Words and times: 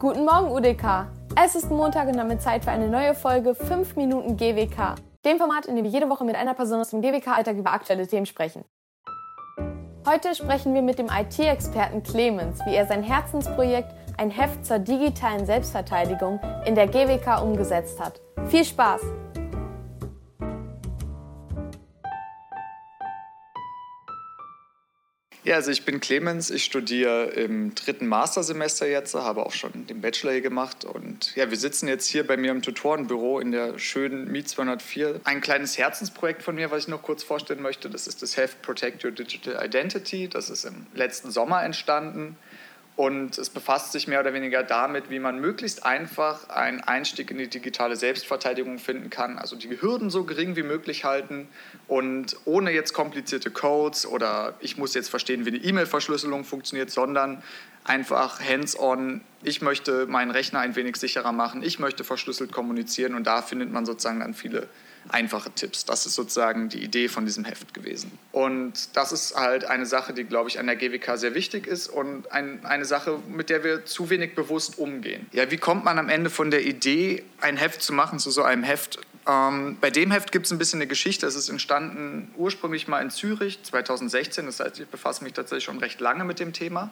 Guten 0.00 0.24
Morgen, 0.24 0.52
UDK. 0.52 1.08
Es 1.34 1.56
ist 1.56 1.72
Montag 1.72 2.06
und 2.06 2.16
damit 2.16 2.40
Zeit 2.40 2.62
für 2.62 2.70
eine 2.70 2.86
neue 2.86 3.16
Folge 3.16 3.56
5 3.56 3.96
Minuten 3.96 4.36
GWK. 4.36 4.94
Dem 5.24 5.38
Format, 5.38 5.66
in 5.66 5.74
dem 5.74 5.84
wir 5.84 5.90
jede 5.90 6.08
Woche 6.08 6.22
mit 6.22 6.36
einer 6.36 6.54
Person 6.54 6.78
aus 6.78 6.90
dem 6.90 7.02
GWK-Alltag 7.02 7.56
über 7.56 7.72
aktuelle 7.72 8.06
Themen 8.06 8.24
sprechen. 8.24 8.64
Heute 10.06 10.36
sprechen 10.36 10.72
wir 10.72 10.82
mit 10.82 11.00
dem 11.00 11.08
IT-Experten 11.08 12.04
Clemens, 12.04 12.60
wie 12.64 12.76
er 12.76 12.86
sein 12.86 13.02
Herzensprojekt, 13.02 13.92
ein 14.16 14.30
Heft 14.30 14.64
zur 14.64 14.78
digitalen 14.78 15.44
Selbstverteidigung, 15.44 16.38
in 16.64 16.76
der 16.76 16.86
GWK 16.86 17.42
umgesetzt 17.42 17.98
hat. 17.98 18.20
Viel 18.46 18.64
Spaß! 18.64 19.00
Ja, 25.48 25.54
also 25.54 25.70
ich 25.70 25.86
bin 25.86 25.98
Clemens, 25.98 26.50
ich 26.50 26.62
studiere 26.62 27.24
im 27.30 27.74
dritten 27.74 28.06
Mastersemester 28.06 28.86
jetzt, 28.86 29.14
habe 29.14 29.46
auch 29.46 29.52
schon 29.52 29.86
den 29.86 30.02
Bachelor 30.02 30.32
hier 30.32 30.42
gemacht 30.42 30.84
und 30.84 31.34
ja, 31.36 31.48
wir 31.48 31.56
sitzen 31.56 31.88
jetzt 31.88 32.06
hier 32.06 32.26
bei 32.26 32.36
mir 32.36 32.50
im 32.50 32.60
Tutorenbüro 32.60 33.40
in 33.40 33.52
der 33.52 33.78
schönen 33.78 34.30
Mi 34.30 34.44
204. 34.44 35.22
Ein 35.24 35.40
kleines 35.40 35.78
Herzensprojekt 35.78 36.42
von 36.42 36.56
mir, 36.56 36.70
was 36.70 36.82
ich 36.82 36.88
noch 36.88 37.00
kurz 37.00 37.22
vorstellen 37.22 37.62
möchte, 37.62 37.88
das 37.88 38.06
ist 38.06 38.20
das 38.20 38.36
Heft 38.36 38.60
Protect 38.60 39.02
Your 39.02 39.10
Digital 39.10 39.64
Identity, 39.64 40.28
das 40.28 40.50
ist 40.50 40.66
im 40.66 40.86
letzten 40.92 41.30
Sommer 41.30 41.62
entstanden. 41.62 42.36
Und 42.98 43.38
es 43.38 43.48
befasst 43.48 43.92
sich 43.92 44.08
mehr 44.08 44.18
oder 44.18 44.34
weniger 44.34 44.64
damit, 44.64 45.08
wie 45.08 45.20
man 45.20 45.40
möglichst 45.40 45.86
einfach 45.86 46.48
einen 46.48 46.80
Einstieg 46.80 47.30
in 47.30 47.38
die 47.38 47.46
digitale 47.46 47.94
Selbstverteidigung 47.94 48.80
finden 48.80 49.08
kann. 49.08 49.38
Also 49.38 49.54
die 49.54 49.80
Hürden 49.80 50.10
so 50.10 50.24
gering 50.24 50.56
wie 50.56 50.64
möglich 50.64 51.04
halten 51.04 51.46
und 51.86 52.34
ohne 52.44 52.72
jetzt 52.72 52.94
komplizierte 52.94 53.52
Codes 53.52 54.04
oder 54.04 54.54
ich 54.58 54.78
muss 54.78 54.94
jetzt 54.94 55.10
verstehen, 55.10 55.44
wie 55.44 55.50
eine 55.50 55.58
E-Mail-Verschlüsselung 55.58 56.42
funktioniert, 56.42 56.90
sondern 56.90 57.40
einfach 57.88 58.40
hands-on. 58.40 59.22
Ich 59.42 59.62
möchte 59.62 60.06
meinen 60.06 60.30
Rechner 60.30 60.60
ein 60.60 60.76
wenig 60.76 60.96
sicherer 60.96 61.32
machen. 61.32 61.62
Ich 61.62 61.78
möchte 61.78 62.04
verschlüsselt 62.04 62.52
kommunizieren 62.52 63.14
und 63.14 63.26
da 63.26 63.42
findet 63.42 63.72
man 63.72 63.86
sozusagen 63.86 64.20
dann 64.20 64.34
viele 64.34 64.68
einfache 65.08 65.50
Tipps. 65.50 65.84
Das 65.84 66.06
ist 66.06 66.14
sozusagen 66.14 66.68
die 66.68 66.82
Idee 66.82 67.08
von 67.08 67.24
diesem 67.24 67.44
Heft 67.44 67.72
gewesen. 67.72 68.18
Und 68.32 68.96
das 68.96 69.12
ist 69.12 69.36
halt 69.36 69.64
eine 69.64 69.86
Sache, 69.86 70.12
die, 70.12 70.24
glaube 70.24 70.50
ich, 70.50 70.58
an 70.58 70.66
der 70.66 70.76
GWK 70.76 71.16
sehr 71.16 71.34
wichtig 71.34 71.66
ist 71.66 71.88
und 71.88 72.30
ein, 72.32 72.64
eine 72.66 72.84
Sache, 72.84 73.18
mit 73.28 73.48
der 73.48 73.64
wir 73.64 73.84
zu 73.84 74.10
wenig 74.10 74.34
bewusst 74.34 74.78
umgehen. 74.78 75.26
Ja, 75.32 75.50
wie 75.50 75.56
kommt 75.56 75.84
man 75.84 75.98
am 75.98 76.08
Ende 76.08 76.30
von 76.30 76.50
der 76.50 76.66
Idee, 76.66 77.24
ein 77.40 77.56
Heft 77.56 77.82
zu 77.82 77.92
machen, 77.92 78.18
zu 78.18 78.30
so 78.30 78.42
einem 78.42 78.64
Heft? 78.64 78.98
Ähm, 79.26 79.78
bei 79.80 79.90
dem 79.90 80.10
Heft 80.10 80.32
gibt 80.32 80.46
es 80.46 80.52
ein 80.52 80.58
bisschen 80.58 80.78
eine 80.80 80.88
Geschichte. 80.88 81.26
Es 81.26 81.36
ist 81.36 81.48
entstanden 81.48 82.32
ursprünglich 82.36 82.88
mal 82.88 83.00
in 83.00 83.10
Zürich 83.10 83.62
2016. 83.62 84.46
Das 84.46 84.60
heißt, 84.60 84.80
ich 84.80 84.88
befasse 84.88 85.24
mich 85.24 85.32
tatsächlich 85.32 85.64
schon 85.64 85.78
recht 85.78 86.00
lange 86.00 86.24
mit 86.24 86.40
dem 86.40 86.52
Thema 86.52 86.90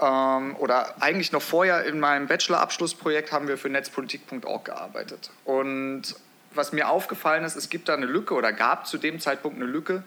ähm, 0.00 0.56
oder 0.56 0.94
eigentlich 1.00 1.32
noch 1.32 1.42
vorher 1.42 1.84
in 1.84 2.00
meinem 2.00 2.26
Bachelor-Abschlussprojekt 2.26 3.32
haben 3.32 3.48
wir 3.48 3.58
für 3.58 3.68
netzpolitik.org 3.68 4.64
gearbeitet. 4.64 5.30
Und 5.44 6.16
was 6.52 6.72
mir 6.72 6.88
aufgefallen 6.88 7.44
ist, 7.44 7.56
es 7.56 7.70
gibt 7.70 7.88
da 7.88 7.94
eine 7.94 8.06
Lücke 8.06 8.34
oder 8.34 8.52
gab 8.52 8.86
zu 8.86 8.98
dem 8.98 9.20
Zeitpunkt 9.20 9.60
eine 9.60 9.70
Lücke 9.70 10.02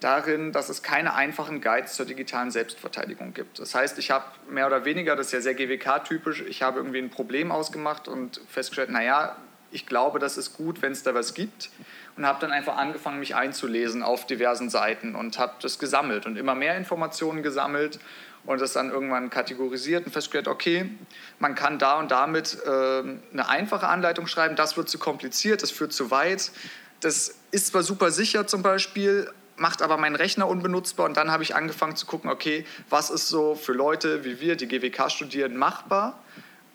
darin, 0.00 0.52
dass 0.52 0.68
es 0.68 0.82
keine 0.82 1.14
einfachen 1.14 1.60
Guides 1.60 1.94
zur 1.94 2.06
digitalen 2.06 2.50
Selbstverteidigung 2.50 3.34
gibt. 3.34 3.58
Das 3.58 3.74
heißt, 3.74 3.98
ich 3.98 4.10
habe 4.10 4.24
mehr 4.48 4.66
oder 4.66 4.84
weniger, 4.84 5.14
das 5.14 5.26
ist 5.26 5.32
ja 5.32 5.40
sehr 5.40 5.54
GWK-typisch, 5.54 6.42
ich 6.48 6.62
habe 6.62 6.78
irgendwie 6.78 6.98
ein 6.98 7.10
Problem 7.10 7.52
ausgemacht 7.52 8.08
und 8.08 8.40
festgestellt, 8.48 8.90
naja, 8.90 9.36
ich 9.72 9.86
glaube, 9.86 10.18
das 10.18 10.36
ist 10.36 10.56
gut, 10.56 10.82
wenn 10.82 10.92
es 10.92 11.02
da 11.02 11.14
was 11.14 11.34
gibt. 11.34 11.70
Und 12.16 12.26
habe 12.26 12.40
dann 12.40 12.50
einfach 12.50 12.76
angefangen, 12.76 13.20
mich 13.20 13.36
einzulesen 13.36 14.02
auf 14.02 14.26
diversen 14.26 14.68
Seiten 14.68 15.14
und 15.14 15.38
habe 15.38 15.54
das 15.62 15.78
gesammelt 15.78 16.26
und 16.26 16.36
immer 16.36 16.54
mehr 16.54 16.76
Informationen 16.76 17.42
gesammelt 17.42 18.00
und 18.44 18.60
das 18.60 18.72
dann 18.72 18.90
irgendwann 18.90 19.30
kategorisiert 19.30 20.06
und 20.06 20.12
festgestellt, 20.12 20.48
okay, 20.48 20.90
man 21.38 21.54
kann 21.54 21.78
da 21.78 21.98
und 21.98 22.10
damit 22.10 22.58
äh, 22.64 22.68
eine 22.68 23.48
einfache 23.48 23.88
Anleitung 23.88 24.26
schreiben, 24.26 24.56
das 24.56 24.76
wird 24.76 24.88
zu 24.88 24.98
kompliziert, 24.98 25.62
das 25.62 25.70
führt 25.70 25.92
zu 25.92 26.10
weit. 26.10 26.50
Das 27.00 27.38
ist 27.50 27.68
zwar 27.68 27.82
super 27.82 28.10
sicher 28.10 28.46
zum 28.46 28.62
Beispiel, 28.62 29.30
macht 29.56 29.82
aber 29.82 29.98
meinen 29.98 30.16
Rechner 30.16 30.48
unbenutzbar 30.48 31.06
und 31.06 31.16
dann 31.16 31.30
habe 31.30 31.42
ich 31.42 31.54
angefangen 31.54 31.96
zu 31.96 32.06
gucken, 32.06 32.30
okay, 32.30 32.64
was 32.88 33.10
ist 33.10 33.28
so 33.28 33.54
für 33.54 33.72
Leute 33.72 34.24
wie 34.24 34.40
wir, 34.40 34.56
die 34.56 34.66
GWK 34.66 35.10
studieren, 35.10 35.56
machbar, 35.56 36.18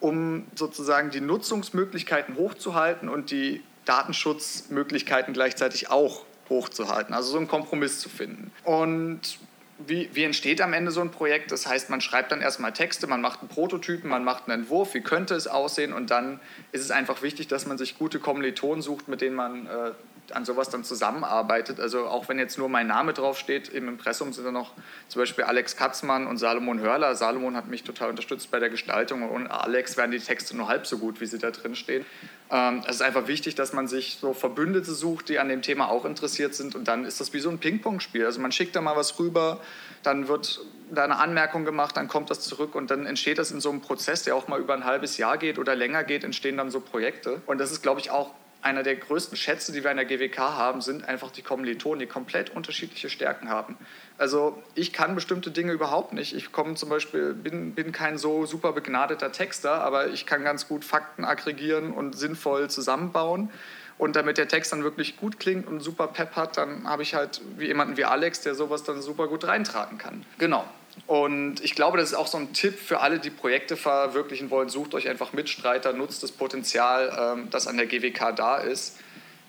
um 0.00 0.46
sozusagen 0.54 1.10
die 1.10 1.20
Nutzungsmöglichkeiten 1.20 2.36
hochzuhalten 2.36 3.08
und 3.08 3.30
die 3.30 3.62
Datenschutzmöglichkeiten 3.86 5.32
gleichzeitig 5.34 5.90
auch 5.90 6.24
hochzuhalten, 6.48 7.14
also 7.14 7.32
so 7.32 7.38
einen 7.38 7.48
Kompromiss 7.48 7.98
zu 7.98 8.08
finden. 8.08 8.52
Und 8.62 9.38
wie, 9.78 10.08
wie, 10.12 10.24
entsteht 10.24 10.60
am 10.60 10.72
Ende 10.72 10.90
so 10.90 11.00
ein 11.00 11.10
Projekt? 11.10 11.52
Das 11.52 11.66
heißt, 11.66 11.90
man 11.90 12.00
schreibt 12.00 12.32
dann 12.32 12.40
erstmal 12.40 12.72
Texte, 12.72 13.06
man 13.06 13.20
macht 13.20 13.40
einen 13.40 13.48
Prototypen, 13.48 14.08
man 14.08 14.24
macht 14.24 14.48
einen 14.48 14.62
Entwurf, 14.62 14.94
wie 14.94 15.00
könnte 15.00 15.34
es 15.34 15.46
aussehen 15.46 15.92
und 15.92 16.10
dann 16.10 16.40
ist 16.72 16.82
es 16.82 16.90
einfach 16.90 17.22
wichtig, 17.22 17.48
dass 17.48 17.66
man 17.66 17.76
sich 17.78 17.98
gute 17.98 18.18
Kommilitonen 18.18 18.82
sucht, 18.82 19.08
mit 19.08 19.20
denen 19.20 19.36
man 19.36 19.66
äh, 19.66 19.92
an 20.32 20.44
sowas 20.44 20.68
dann 20.70 20.84
zusammenarbeitet. 20.84 21.80
Also 21.80 22.06
auch 22.06 22.28
wenn 22.28 22.38
jetzt 22.38 22.58
nur 22.58 22.68
mein 22.68 22.86
Name 22.86 23.12
draufsteht, 23.12 23.68
im 23.68 23.88
Impressum 23.88 24.32
sind 24.32 24.44
da 24.44 24.52
noch 24.52 24.72
zum 25.08 25.22
Beispiel 25.22 25.44
Alex 25.44 25.76
Katzmann 25.76 26.26
und 26.26 26.38
Salomon 26.38 26.80
Hörler. 26.80 27.14
Salomon 27.14 27.56
hat 27.56 27.68
mich 27.68 27.84
total 27.84 28.10
unterstützt 28.10 28.50
bei 28.50 28.58
der 28.58 28.70
Gestaltung 28.70 29.28
und 29.28 29.46
Alex 29.48 29.96
wären 29.96 30.10
die 30.10 30.18
Texte 30.18 30.56
nur 30.56 30.68
halb 30.68 30.86
so 30.86 30.98
gut, 30.98 31.20
wie 31.20 31.26
sie 31.26 31.38
da 31.38 31.50
drin 31.50 31.74
stehen. 31.74 32.04
Ähm, 32.50 32.82
es 32.86 32.96
ist 32.96 33.02
einfach 33.02 33.26
wichtig, 33.26 33.54
dass 33.54 33.72
man 33.72 33.88
sich 33.88 34.18
so 34.20 34.32
Verbündete 34.32 34.92
sucht, 34.92 35.28
die 35.28 35.38
an 35.38 35.48
dem 35.48 35.62
Thema 35.62 35.88
auch 35.88 36.04
interessiert 36.04 36.54
sind 36.54 36.74
und 36.74 36.86
dann 36.86 37.04
ist 37.04 37.20
das 37.20 37.32
wie 37.32 37.40
so 37.40 37.50
ein 37.50 37.58
Ping-Pong-Spiel. 37.58 38.24
Also 38.24 38.40
man 38.40 38.52
schickt 38.52 38.76
da 38.76 38.80
mal 38.80 38.96
was 38.96 39.18
rüber, 39.18 39.60
dann 40.02 40.28
wird 40.28 40.60
da 40.90 41.04
eine 41.04 41.16
Anmerkung 41.16 41.64
gemacht, 41.64 41.96
dann 41.96 42.06
kommt 42.06 42.30
das 42.30 42.40
zurück 42.40 42.74
und 42.74 42.90
dann 42.90 43.06
entsteht 43.06 43.38
das 43.38 43.50
in 43.50 43.60
so 43.60 43.70
einem 43.70 43.80
Prozess, 43.80 44.22
der 44.22 44.36
auch 44.36 44.46
mal 44.46 44.60
über 44.60 44.74
ein 44.74 44.84
halbes 44.84 45.16
Jahr 45.16 45.38
geht 45.38 45.58
oder 45.58 45.74
länger 45.74 46.04
geht, 46.04 46.22
entstehen 46.22 46.56
dann 46.56 46.70
so 46.70 46.80
Projekte. 46.80 47.42
Und 47.46 47.58
das 47.58 47.72
ist, 47.72 47.82
glaube 47.82 48.00
ich, 48.00 48.10
auch 48.10 48.30
einer 48.66 48.82
der 48.82 48.96
größten 48.96 49.36
Schätze, 49.36 49.70
die 49.70 49.84
wir 49.84 49.92
in 49.92 49.96
der 49.96 50.06
GWK 50.06 50.38
haben, 50.38 50.80
sind 50.80 51.08
einfach 51.08 51.30
die 51.30 51.42
Kommilitonen, 51.42 52.00
die 52.00 52.06
komplett 52.06 52.50
unterschiedliche 52.50 53.08
Stärken 53.08 53.48
haben. 53.48 53.76
Also 54.18 54.60
ich 54.74 54.92
kann 54.92 55.14
bestimmte 55.14 55.52
Dinge 55.52 55.70
überhaupt 55.70 56.12
nicht. 56.12 56.34
Ich 56.34 56.50
komme 56.50 56.74
zum 56.74 56.88
Beispiel, 56.88 57.32
bin, 57.32 57.74
bin 57.76 57.92
kein 57.92 58.18
so 58.18 58.44
super 58.44 58.72
begnadeter 58.72 59.30
Texter, 59.30 59.82
aber 59.84 60.08
ich 60.08 60.26
kann 60.26 60.42
ganz 60.42 60.66
gut 60.66 60.84
Fakten 60.84 61.24
aggregieren 61.24 61.92
und 61.92 62.18
sinnvoll 62.18 62.68
zusammenbauen. 62.68 63.50
Und 63.98 64.16
damit 64.16 64.36
der 64.36 64.48
Text 64.48 64.72
dann 64.72 64.82
wirklich 64.82 65.16
gut 65.16 65.38
klingt 65.38 65.68
und 65.68 65.80
super 65.80 66.08
Pep 66.08 66.34
hat, 66.34 66.56
dann 66.56 66.88
habe 66.88 67.04
ich 67.04 67.14
halt 67.14 67.40
wie 67.56 67.66
jemanden 67.66 67.96
wie 67.96 68.04
Alex, 68.04 68.40
der 68.40 68.56
sowas 68.56 68.82
dann 68.82 69.00
super 69.00 69.28
gut 69.28 69.46
reintragen 69.46 69.96
kann. 69.96 70.26
Genau. 70.38 70.64
Und 71.06 71.62
ich 71.62 71.74
glaube, 71.74 71.98
das 71.98 72.10
ist 72.10 72.14
auch 72.16 72.26
so 72.26 72.38
ein 72.38 72.52
Tipp 72.52 72.78
für 72.78 73.00
alle, 73.00 73.20
die 73.20 73.30
Projekte 73.30 73.76
verwirklichen 73.76 74.50
wollen. 74.50 74.68
Sucht 74.68 74.94
euch 74.94 75.08
einfach 75.08 75.32
Mitstreiter, 75.32 75.92
nutzt 75.92 76.22
das 76.22 76.32
Potenzial, 76.32 77.36
ähm, 77.38 77.48
das 77.50 77.68
an 77.68 77.76
der 77.76 77.86
GWK 77.86 78.32
da 78.32 78.58
ist. 78.58 78.98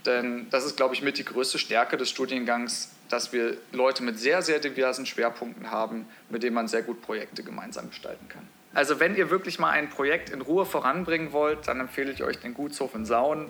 Denn 0.06 0.48
das 0.52 0.66
ist, 0.66 0.78
glaube 0.78 0.94
ich, 0.94 1.02
mit 1.02 1.18
die 1.18 1.26
größte 1.26 1.58
Stärke 1.58 1.98
des 1.98 2.10
Studiengangs, 2.10 2.92
dass 3.10 3.34
wir 3.34 3.58
Leute 3.72 4.04
mit 4.04 4.20
sehr, 4.20 4.42
sehr 4.42 4.60
diversen 4.60 5.06
Schwerpunkten 5.06 5.72
haben, 5.72 6.08
mit 6.30 6.44
denen 6.44 6.54
man 6.54 6.68
sehr 6.68 6.84
gut 6.84 7.02
Projekte 7.02 7.44
gemeinsam 7.44 7.90
gestalten 7.90 8.28
kann. 8.30 8.48
Also 8.74 9.00
wenn 9.00 9.16
ihr 9.16 9.32
wirklich 9.32 9.58
mal 9.58 9.72
ein 9.72 9.90
Projekt 9.90 10.30
in 10.30 10.42
Ruhe 10.42 10.66
voranbringen 10.66 11.32
wollt, 11.32 11.68
dann 11.68 11.80
empfehle 11.80 12.12
ich 12.12 12.24
euch 12.24 12.40
den 12.40 12.54
Gutshof 12.54 12.94
in 12.94 13.06
Sauen, 13.06 13.50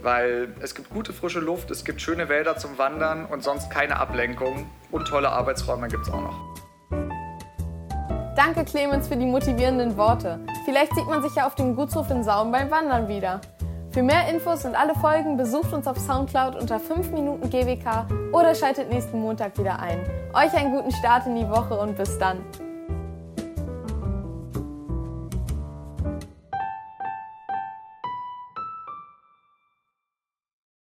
weil 0.00 0.54
es 0.60 0.74
gibt 0.76 0.90
gute 0.90 1.12
frische 1.12 1.40
Luft, 1.40 1.70
es 1.70 1.84
gibt 1.84 2.00
schöne 2.00 2.28
Wälder 2.28 2.56
zum 2.56 2.78
Wandern 2.78 3.26
und 3.26 3.42
sonst 3.42 3.70
keine 3.70 3.96
Ablenkung 3.96 4.70
und 4.90 5.08
tolle 5.08 5.30
Arbeitsräume 5.30 5.88
gibt 5.88 6.06
es 6.06 6.12
auch 6.12 6.22
noch. 6.22 7.19
Danke 8.36 8.64
Clemens 8.64 9.08
für 9.08 9.16
die 9.16 9.26
motivierenden 9.26 9.96
Worte. 9.96 10.38
Vielleicht 10.64 10.94
sieht 10.94 11.06
man 11.06 11.20
sich 11.22 11.34
ja 11.34 11.46
auf 11.46 11.56
dem 11.56 11.74
Gutshof 11.74 12.10
in 12.10 12.22
Saum 12.22 12.52
beim 12.52 12.70
Wandern 12.70 13.08
wieder. 13.08 13.40
Für 13.90 14.04
mehr 14.04 14.28
Infos 14.28 14.64
und 14.64 14.76
alle 14.76 14.94
Folgen 14.94 15.36
besucht 15.36 15.72
uns 15.72 15.88
auf 15.88 15.98
Soundcloud 15.98 16.54
unter 16.54 16.78
5 16.78 17.10
Minuten 17.10 17.50
GWK 17.50 18.06
oder 18.32 18.54
schaltet 18.54 18.88
nächsten 18.88 19.20
Montag 19.20 19.58
wieder 19.58 19.80
ein. 19.80 19.98
Euch 20.32 20.54
einen 20.54 20.70
guten 20.70 20.92
Start 20.92 21.26
in 21.26 21.34
die 21.34 21.48
Woche 21.48 21.76
und 21.76 21.96
bis 21.96 22.16
dann. 22.18 22.38